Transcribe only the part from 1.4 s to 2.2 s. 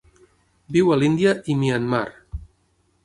i Myanmar.